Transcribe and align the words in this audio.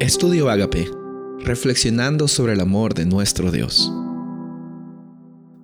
Estudio 0.00 0.48
Agape, 0.48 0.90
reflexionando 1.40 2.26
sobre 2.26 2.54
el 2.54 2.60
amor 2.60 2.94
de 2.94 3.04
nuestro 3.04 3.50
Dios. 3.50 3.92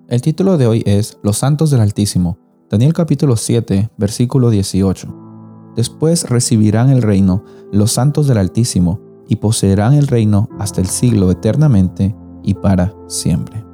El 0.09 0.21
título 0.21 0.59
de 0.59 0.67
hoy 0.67 0.83
es 0.85 1.17
Los 1.23 1.39
Santos 1.39 1.71
del 1.71 1.81
Altísimo, 1.81 2.37
Daniel 2.69 2.93
capítulo 2.93 3.35
7, 3.35 3.89
versículo 3.97 4.51
18. 4.51 5.73
Después 5.75 6.29
recibirán 6.29 6.91
el 6.91 7.01
reino 7.01 7.43
los 7.71 7.93
santos 7.93 8.27
del 8.27 8.37
Altísimo 8.37 9.01
y 9.27 9.37
poseerán 9.37 9.95
el 9.95 10.05
reino 10.05 10.49
hasta 10.59 10.81
el 10.81 10.87
siglo 10.87 11.31
eternamente 11.31 12.15
y 12.43 12.53
para 12.53 12.93
siempre. 13.07 13.65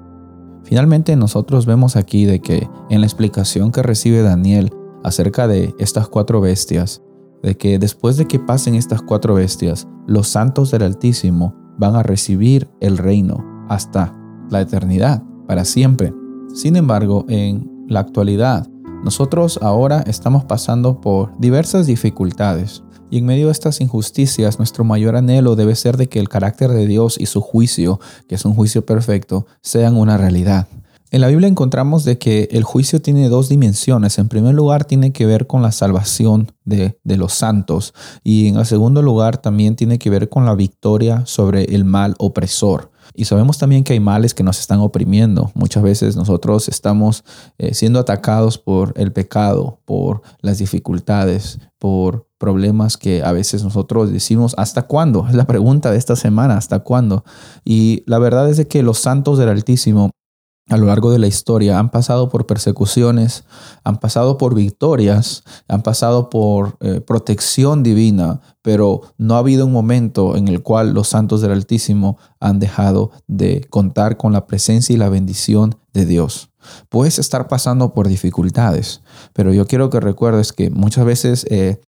Finalmente 0.63 1.17
nosotros 1.17 1.65
vemos 1.65 1.97
aquí 1.97 2.23
de 2.23 2.39
que 2.39 2.69
en 2.89 3.01
la 3.01 3.05
explicación 3.05 3.73
que 3.73 3.83
recibe 3.83 4.21
Daniel 4.21 4.71
acerca 5.03 5.45
de 5.45 5.75
estas 5.77 6.07
cuatro 6.07 6.39
bestias, 6.39 7.01
de 7.43 7.55
que 7.55 7.77
después 7.77 8.17
de 8.17 8.25
que 8.25 8.39
pasen 8.39 8.75
estas 8.75 9.01
cuatro 9.01 9.35
bestias, 9.35 9.87
los 10.07 10.29
santos 10.29 10.71
del 10.71 10.83
Altísimo 10.83 11.53
van 11.77 11.95
a 11.95 12.03
recibir 12.03 12.69
el 12.79 12.97
reino 12.97 13.43
hasta 13.69 14.15
la 14.49 14.61
eternidad, 14.61 15.23
para 15.47 15.65
siempre. 15.65 16.13
Sin 16.53 16.75
embargo, 16.75 17.25
en 17.27 17.85
la 17.87 17.99
actualidad, 17.99 18.67
nosotros 19.03 19.59
ahora 19.61 20.03
estamos 20.07 20.45
pasando 20.45 21.01
por 21.01 21.37
diversas 21.37 21.87
dificultades. 21.87 22.83
Y 23.09 23.17
en 23.17 23.25
medio 23.25 23.47
de 23.47 23.51
estas 23.51 23.81
injusticias, 23.81 24.57
nuestro 24.57 24.83
mayor 24.83 25.15
anhelo 25.15 25.55
debe 25.55 25.75
ser 25.75 25.97
de 25.97 26.07
que 26.07 26.19
el 26.19 26.29
carácter 26.29 26.71
de 26.71 26.87
Dios 26.87 27.17
y 27.19 27.25
su 27.25 27.41
juicio, 27.41 27.99
que 28.27 28.35
es 28.35 28.45
un 28.45 28.55
juicio 28.55 28.85
perfecto, 28.85 29.45
sean 29.61 29.97
una 29.97 30.17
realidad. 30.17 30.67
En 31.13 31.21
la 31.21 31.27
Biblia 31.27 31.47
encontramos 31.47 32.05
de 32.05 32.17
que 32.17 32.49
el 32.51 32.63
juicio 32.63 32.99
tiene 32.99 33.29
dos 33.29 33.47
dimensiones. 33.47 34.17
En 34.17 34.29
primer 34.29 34.55
lugar, 34.55 34.83
tiene 34.83 35.13
que 35.13 35.27
ver 35.27 35.45
con 35.45 35.61
la 35.61 35.71
salvación 35.71 36.51
de, 36.65 36.97
de, 37.03 37.17
los 37.17 37.33
santos 37.33 37.93
y 38.23 38.47
en 38.47 38.55
el 38.55 38.65
segundo 38.65 39.03
lugar 39.03 39.37
también 39.37 39.75
tiene 39.75 39.99
que 39.99 40.09
ver 40.09 40.29
con 40.29 40.43
la 40.43 40.55
victoria 40.55 41.21
sobre 41.27 41.65
el 41.65 41.85
mal 41.85 42.15
opresor. 42.17 42.89
Y 43.13 43.25
sabemos 43.25 43.59
también 43.59 43.83
que 43.83 43.93
hay 43.93 43.99
males 43.99 44.33
que 44.33 44.41
nos 44.41 44.59
están 44.59 44.79
oprimiendo. 44.79 45.51
Muchas 45.53 45.83
veces 45.83 46.15
nosotros 46.15 46.67
estamos 46.67 47.23
eh, 47.59 47.75
siendo 47.75 47.99
atacados 47.99 48.57
por 48.57 48.95
el 48.97 49.13
pecado, 49.13 49.81
por 49.85 50.23
las 50.41 50.57
dificultades, 50.57 51.59
por 51.77 52.27
problemas 52.39 52.97
que 52.97 53.21
a 53.21 53.33
veces 53.33 53.63
nosotros 53.63 54.11
decimos, 54.11 54.55
¿hasta 54.57 54.87
cuándo? 54.87 55.27
Es 55.29 55.35
la 55.35 55.45
pregunta 55.45 55.91
de 55.91 55.99
esta 55.99 56.15
semana, 56.15 56.57
¿hasta 56.57 56.79
cuándo? 56.79 57.23
Y 57.63 58.01
la 58.07 58.17
verdad 58.17 58.49
es 58.49 58.57
de 58.57 58.67
que 58.67 58.81
los 58.81 58.97
santos 58.97 59.37
del 59.37 59.49
Altísimo 59.49 60.09
a 60.69 60.77
lo 60.77 60.85
largo 60.85 61.11
de 61.11 61.19
la 61.19 61.27
historia 61.27 61.77
han 61.77 61.89
pasado 61.91 62.29
por 62.29 62.45
persecuciones, 62.45 63.43
han 63.83 63.97
pasado 63.97 64.37
por 64.37 64.55
victorias, 64.55 65.43
han 65.67 65.83
pasado 65.83 66.29
por 66.29 66.77
eh, 66.79 67.01
protección 67.01 67.83
divina, 67.83 68.41
pero 68.61 69.01
no 69.17 69.35
ha 69.35 69.39
habido 69.39 69.65
un 69.65 69.73
momento 69.73 70.37
en 70.37 70.47
el 70.47 70.61
cual 70.63 70.93
los 70.93 71.09
santos 71.09 71.41
del 71.41 71.51
Altísimo 71.51 72.17
han 72.39 72.59
dejado 72.59 73.11
de 73.27 73.65
contar 73.69 74.15
con 74.15 74.31
la 74.31 74.47
presencia 74.47 74.93
y 74.93 74.97
la 74.97 75.09
bendición 75.09 75.75
de 75.93 76.05
Dios. 76.05 76.49
Puedes 76.87 77.19
estar 77.19 77.49
pasando 77.49 77.93
por 77.93 78.07
dificultades, 78.07 79.01
pero 79.33 79.51
yo 79.53 79.67
quiero 79.67 79.89
que 79.89 79.99
recuerdes 79.99 80.53
que 80.53 80.69
muchas 80.69 81.03
veces 81.03 81.45
eh, 81.49 81.81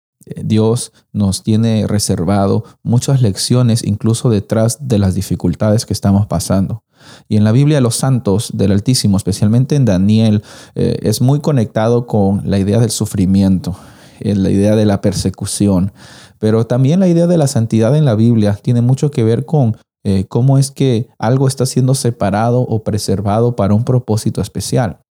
Dios 0.43 0.93
nos 1.11 1.43
tiene 1.43 1.85
reservado 1.85 2.63
muchas 2.81 3.21
lecciones 3.21 3.83
incluso 3.83 4.29
detrás 4.29 4.87
de 4.87 4.97
las 4.97 5.15
dificultades 5.15 5.85
que 5.85 5.93
estamos 5.93 6.25
pasando. 6.27 6.83
Y 7.27 7.37
en 7.37 7.43
la 7.43 7.51
Biblia 7.51 7.81
los 7.81 7.95
santos 7.95 8.51
del 8.53 8.71
Altísimo, 8.71 9.17
especialmente 9.17 9.75
en 9.75 9.85
Daniel, 9.85 10.43
eh, 10.75 10.97
es 11.01 11.21
muy 11.21 11.39
conectado 11.39 12.07
con 12.07 12.41
la 12.49 12.59
idea 12.59 12.79
del 12.79 12.91
sufrimiento, 12.91 13.75
eh, 14.19 14.35
la 14.35 14.49
idea 14.49 14.75
de 14.75 14.85
la 14.85 15.01
persecución, 15.01 15.91
pero 16.39 16.65
también 16.65 16.99
la 16.99 17.07
idea 17.07 17.27
de 17.27 17.37
la 17.37 17.47
santidad 17.47 17.95
en 17.95 18.05
la 18.05 18.15
Biblia 18.15 18.57
tiene 18.61 18.81
mucho 18.81 19.11
que 19.11 19.23
ver 19.23 19.45
con 19.45 19.77
eh, 20.03 20.25
cómo 20.27 20.57
es 20.57 20.71
que 20.71 21.07
algo 21.17 21.47
está 21.47 21.65
siendo 21.65 21.95
separado 21.95 22.61
o 22.61 22.83
preservado 22.83 23.55
para 23.55 23.73
un 23.73 23.85
propósito 23.85 24.41
especial. 24.41 25.02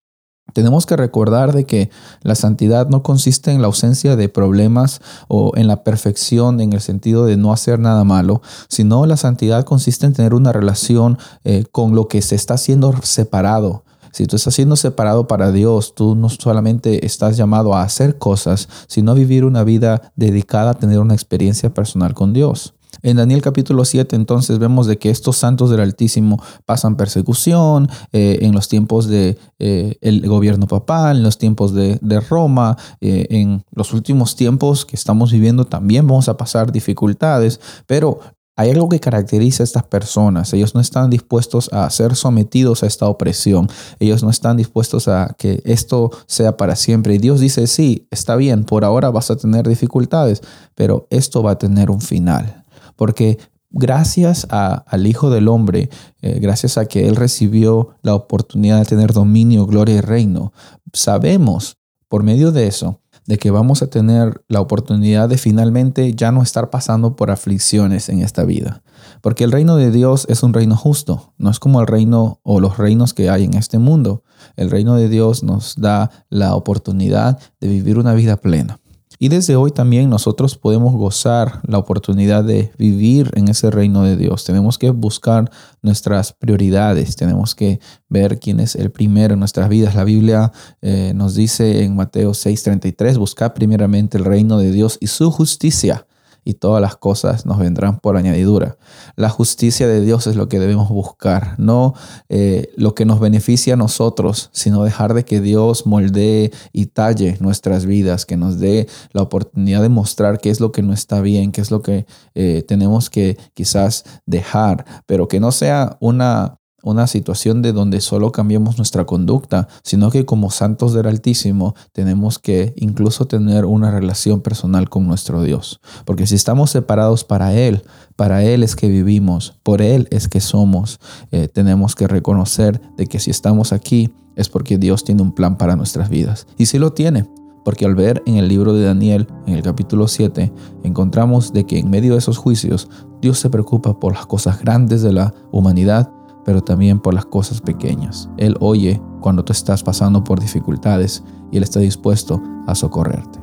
Tenemos 0.53 0.87
que 0.87 0.97
recordar 0.97 1.53
de 1.53 1.65
que 1.65 1.91
la 2.23 2.35
santidad 2.35 2.89
no 2.89 3.03
consiste 3.03 3.53
en 3.53 3.61
la 3.61 3.67
ausencia 3.67 4.17
de 4.17 4.29
problemas 4.29 5.01
o 5.29 5.53
en 5.57 5.67
la 5.67 5.85
perfección 5.85 6.61
en 6.61 6.73
el 6.73 6.81
sentido 6.81 7.25
de 7.25 7.37
no 7.37 7.53
hacer 7.53 7.79
nada 7.79 8.05
malo, 8.05 8.43
sino 8.69 9.07
la 9.07 9.17
santidad 9.17 9.65
consiste 9.65 10.07
en 10.07 10.13
tener 10.13 10.35
una 10.35 10.53
relación 10.53 11.19
eh, 11.45 11.65
con 11.71 11.95
lo 11.95 12.09
que 12.09 12.23
se 12.23 12.35
está 12.35 12.57
siendo 12.59 12.95
separado. 13.03 13.85
Si 14.13 14.27
tú 14.27 14.37
estás 14.37 14.55
siendo 14.55 14.77
separado 14.77 15.27
para 15.27 15.53
Dios, 15.53 15.95
tú 15.95 16.15
no 16.15 16.29
solamente 16.29 17.07
estás 17.07 17.39
llamado 17.39 17.75
a 17.75 17.83
hacer 17.83 18.19
cosas, 18.19 18.69
sino 18.87 19.13
a 19.13 19.15
vivir 19.15 19.47
una 19.47 19.65
vida 19.65 20.13
dedicada 20.17 20.73
a 20.73 20.75
tener 20.75 20.99
una 20.99 21.15
experiencia 21.15 21.73
personal 21.73 22.13
con 22.13 22.35
Dios. 22.35 22.75
En 23.03 23.17
Daniel 23.17 23.43
capítulo 23.43 23.85
7 23.85 24.15
entonces 24.15 24.59
vemos 24.61 24.87
de 24.87 24.97
que 24.97 25.11
estos 25.11 25.37
santos 25.37 25.71
del 25.71 25.81
Altísimo 25.81 26.41
pasan 26.65 26.97
persecución 26.97 27.89
eh, 28.13 28.39
en 28.43 28.53
los 28.53 28.69
tiempos 28.69 29.09
del 29.09 29.37
de, 29.59 29.99
eh, 30.01 30.29
gobierno 30.29 30.69
papal, 30.69 31.17
en 31.17 31.23
los 31.25 31.37
tiempos 31.37 31.75
de, 31.75 31.99
Roma, 32.31 32.77
eh, 33.01 33.27
en 33.31 33.65
los 33.73 33.93
últimos 33.93 34.37
tiempos 34.37 34.87
que 34.87 34.95
estamos 34.95 35.33
viviendo 35.33 35.65
también 35.65 36.07
vamos 36.07 36.29
a 36.29 36.37
pasar 36.37 36.71
dificultades, 36.71 37.61
pero 37.87 38.21
hay 38.55 38.71
algo 38.71 38.89
que 38.89 39.01
caracteriza 39.01 39.63
a 39.63 39.65
estas 39.65 39.83
personas. 39.85 40.53
Ellos 40.53 40.75
no 40.75 40.81
están 40.81 41.11
dispuestos 41.11 41.73
a 41.73 41.89
ser 41.91 42.15
sometidos 42.15 42.83
a 42.83 42.87
esta 42.87 43.09
opresión. 43.09 43.69
Ellos 43.99 44.23
no 44.23 44.29
están 44.29 44.59
dispuestos 44.59 45.09
a 45.09 45.35
que 45.39 45.63
esto 45.65 46.11
sea 46.27 46.59
para 46.59 46.77
siempre. 46.77 47.15
Y 47.15 47.19
Dios 47.19 47.41
dice, 47.41 47.67
sí, 47.67 48.07
está 48.11 48.37
bien, 48.37 48.65
por 48.65 48.85
ahora 48.85 49.11
vas 49.11 49.31
a 49.31 49.37
tener 49.37 49.67
dificultades, 49.67 50.43
pero 50.75 51.07
esto 51.09 51.43
va 51.43 51.53
a 51.53 51.59
tener 51.59 51.91
un 51.91 52.03
final 52.03 52.62
porque 52.97 53.39
gracias 53.71 54.47
al 54.51 55.07
Hijo 55.07 55.31
del 55.31 55.49
Hombre, 55.49 55.89
eh, 56.21 56.39
gracias 56.41 56.79
a 56.79 56.87
que 56.87 57.09
Él 57.09 57.17
recibió 57.17 57.97
la 58.03 58.15
oportunidad 58.15 58.79
de 58.79 58.85
tener 58.85 59.13
dominio, 59.13 59.67
gloria 59.67 59.97
y 59.97 60.01
reino, 60.01 60.53
sabemos 60.93 61.79
por 62.09 62.23
medio 62.23 62.53
de 62.53 62.67
eso 62.67 63.03
de 63.27 63.39
que 63.39 63.51
vamos 63.51 63.83
a 63.83 63.87
tener 63.87 64.45
la 64.49 64.61
oportunidad 64.61 65.29
de 65.29 65.39
finalmente 65.39 66.13
ya 66.15 66.33
no 66.33 66.43
estar 66.43 66.71
pasando 66.71 67.15
por 67.15 67.31
aflicciones 67.31 68.09
en 68.09 68.21
esta 68.21 68.45
vida. 68.45 68.83
Porque 69.21 69.45
el 69.45 69.53
reino 69.53 69.77
de 69.77 69.91
Dios 69.91 70.27
es 70.29 70.43
un 70.43 70.53
reino 70.53 70.77
justo, 70.77 71.33
no 71.39 71.51
es 71.51 71.61
como 71.61 71.81
el 71.81 71.87
reino 71.87 72.41
o 72.43 72.61
los 72.61 72.79
reinos 72.79 73.15
que 73.15 73.31
hay 73.31 73.45
en 73.45 73.55
este 73.55 73.79
mundo. 73.79 74.25
El 74.57 74.71
reino 74.71 74.97
de 74.97 75.09
Dios 75.09 75.43
nos 75.43 75.77
da 75.77 76.11
la 76.29 76.55
oportunidad 76.57 77.39
de 77.61 77.69
vivir 77.69 77.99
una 77.99 78.15
vida 78.15 78.37
plena. 78.37 78.81
Y 79.19 79.29
desde 79.29 79.57
hoy 79.57 79.71
también 79.71 80.11
nosotros 80.11 80.57
podemos 80.57 80.95
gozar 80.95 81.61
la 81.67 81.79
oportunidad 81.79 82.45
de 82.45 82.73
vivir 82.79 83.31
en 83.35 83.49
ese 83.49 83.71
reino 83.71 84.03
de 84.03 84.17
Dios. 84.17 84.45
Tenemos 84.45 84.79
que 84.79 84.91
buscar 84.91 85.51
nuestras 85.83 86.33
prioridades, 86.33 87.17
tenemos 87.17 87.55
que 87.55 87.81
ver 88.09 88.39
quién 88.39 88.61
es 88.61 88.77
el 88.77 88.91
primero 88.91 89.35
en 89.35 89.41
nuestras 89.41 89.69
vidas. 89.69 89.95
La 89.95 90.05
Biblia 90.05 90.53
eh, 90.81 91.13
nos 91.15 91.35
dice 91.35 91.85
en 91.85 91.97
Mateo 91.97 92.33
6:33, 92.33 93.19
buscar 93.19 93.55
primeramente 93.55 94.19
el 94.19 94.25
reino 94.25 94.59
de 94.59 94.71
Dios 94.71 94.99
y 95.01 95.07
su 95.07 95.31
justicia 95.31 96.07
y 96.45 96.55
todas 96.55 96.81
las 96.81 96.97
cosas 96.97 97.47
nos 97.47 97.59
vendrán 97.59 97.99
por 97.99 98.17
añadidura. 98.17 98.77
La 99.17 99.29
justicia 99.29 99.87
de 99.87 100.01
Dios 100.01 100.27
es 100.27 100.37
lo 100.37 100.49
que 100.49 100.59
debemos 100.59 100.89
buscar, 100.89 101.55
no 101.59 101.95
eh, 102.29 102.73
lo 102.77 102.95
que 102.95 103.05
nos 103.05 103.21
beneficia 103.21 103.75
a 103.75 103.77
nosotros, 103.77 104.51
sino 104.53 104.85
dejar 104.85 105.15
de 105.15 105.25
que 105.25 105.41
Dios 105.41 105.87
moldee 105.87 106.53
y 106.73 106.87
talle 106.87 107.37
nuestras 107.41 107.87
vidas, 107.87 108.27
que 108.27 108.37
nos 108.37 108.59
dé 108.59 108.89
la 109.13 109.23
oportunidad 109.23 109.83
de 109.83 109.89
mostrar 109.89 110.39
qué 110.39 110.51
es 110.51 110.61
lo 110.61 110.73
que 110.73 110.83
no 110.83 110.93
está 110.93 111.21
bien, 111.21 111.53
qué 111.53 111.61
es 111.61 111.71
lo 111.71 111.83
que 111.83 112.07
eh, 112.35 112.65
tenemos 112.67 113.11
que 113.11 113.39
quizás 113.55 114.05
dejar, 114.27 114.85
pero 115.07 115.29
que 115.29 115.41
no 115.41 115.53
sea 115.53 115.97
una 116.01 116.59
una 116.83 117.07
situación 117.07 117.63
de 117.63 117.73
donde 117.73 118.01
solo 118.01 118.33
cambiemos 118.33 118.77
nuestra 118.77 119.05
conducta, 119.05 119.69
sino 119.83 120.11
que 120.11 120.25
como 120.25 120.51
santos 120.51 120.93
del 120.93 121.07
Altísimo 121.07 121.75
tenemos 121.93 122.39
que 122.39 122.75
incluso 122.77 123.27
tener 123.27 123.65
una 123.65 123.91
relación 123.91 124.41
personal 124.41 124.89
con 124.89 125.07
nuestro 125.07 125.43
Dios. 125.43 125.81
Porque 126.05 126.27
si 126.27 126.35
estamos 126.35 126.71
separados 126.71 127.25
para 127.25 127.55
Él, 127.55 127.83
para 128.17 128.45
Él 128.45 128.63
es 128.63 128.77
que 128.77 128.89
vivimos, 128.89 129.55
por 129.63 129.83
Él 129.83 130.09
es 130.11 130.29
que 130.29 130.41
somos. 130.41 131.01
Eh, 131.31 131.49
tenemos 131.49 131.95
que 131.95 132.09
reconocer 132.09 132.81
de 132.97 133.07
que 133.07 133.19
si 133.19 133.31
estamos 133.31 133.73
aquí 133.73 134.13
es 134.37 134.49
porque 134.49 134.79
Dios 134.79 135.05
tiene 135.05 135.23
un 135.23 135.33
plan 135.33 135.57
para 135.57 135.77
nuestras 135.77 136.09
vidas. 136.09 136.47
Y 136.59 136.67
si 136.67 136.79
lo 136.79 136.93
tiene, 136.93 137.27
porque 137.65 137.85
al 137.85 137.95
ver 137.95 138.23
en 138.27 138.37
el 138.37 138.49
libro 138.49 138.73
de 138.73 138.85
Daniel, 138.85 139.29
en 139.47 139.55
el 139.55 139.63
capítulo 139.63 140.09
7, 140.09 140.53
encontramos 140.83 141.53
de 141.53 141.65
que 141.65 141.79
en 141.79 141.91
medio 141.91 142.13
de 142.13 142.19
esos 142.19 142.39
juicios, 142.39 142.89
Dios 143.21 143.39
se 143.39 143.51
preocupa 143.51 143.99
por 144.01 144.15
las 144.15 144.27
cosas 144.27 144.61
grandes 144.61 145.03
de 145.03 145.13
la 145.13 145.35
humanidad 145.53 146.11
pero 146.45 146.63
también 146.63 147.01
por 147.01 147.15
las 147.15 147.25
cosas 147.27 147.61
pequeñas. 147.61 148.29
Él 148.37 148.57
oye 148.61 149.01
cuando 149.21 149.45
tú 149.45 149.53
estás 149.53 149.83
pasando 149.83 150.25
por 150.25 150.41
dificultades 150.41 151.23
y 151.51 151.57
Él 151.57 151.63
está 151.63 151.81
dispuesto 151.81 152.43
a 152.67 152.75
socorrerte. 152.75 153.41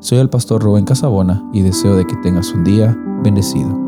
Soy 0.00 0.18
el 0.18 0.28
pastor 0.28 0.62
Rubén 0.62 0.84
Casabona 0.84 1.48
y 1.52 1.62
deseo 1.62 1.96
de 1.96 2.06
que 2.06 2.16
tengas 2.16 2.52
un 2.52 2.64
día 2.64 2.96
bendecido. 3.22 3.85